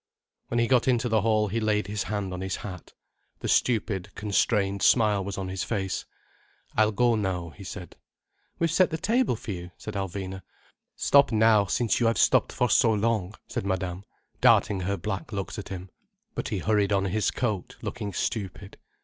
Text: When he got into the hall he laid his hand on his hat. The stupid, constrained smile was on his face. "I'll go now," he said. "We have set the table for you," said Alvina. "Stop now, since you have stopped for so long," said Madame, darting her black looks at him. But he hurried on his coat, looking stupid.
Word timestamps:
When 0.47 0.57
he 0.59 0.65
got 0.65 0.87
into 0.87 1.07
the 1.07 1.21
hall 1.21 1.47
he 1.49 1.59
laid 1.59 1.85
his 1.85 2.05
hand 2.09 2.33
on 2.33 2.41
his 2.41 2.55
hat. 2.65 2.93
The 3.41 3.47
stupid, 3.47 4.09
constrained 4.15 4.81
smile 4.81 5.23
was 5.23 5.37
on 5.37 5.47
his 5.47 5.63
face. 5.63 6.05
"I'll 6.75 6.91
go 6.91 7.13
now," 7.15 7.51
he 7.51 7.63
said. 7.63 7.97
"We 8.57 8.65
have 8.65 8.71
set 8.71 8.89
the 8.89 8.97
table 8.97 9.35
for 9.35 9.51
you," 9.51 9.69
said 9.77 9.93
Alvina. 9.93 10.41
"Stop 10.95 11.31
now, 11.31 11.65
since 11.67 11.99
you 11.99 12.07
have 12.07 12.17
stopped 12.17 12.51
for 12.51 12.67
so 12.71 12.91
long," 12.91 13.35
said 13.47 13.63
Madame, 13.63 14.03
darting 14.39 14.79
her 14.79 14.97
black 14.97 15.31
looks 15.31 15.59
at 15.59 15.69
him. 15.69 15.91
But 16.33 16.47
he 16.47 16.57
hurried 16.57 16.91
on 16.91 17.05
his 17.05 17.29
coat, 17.29 17.77
looking 17.83 18.11
stupid. 18.11 18.77